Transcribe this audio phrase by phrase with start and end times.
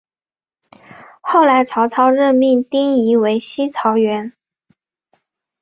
[1.21, 4.31] 后来曹操任命丁仪为西曹掾。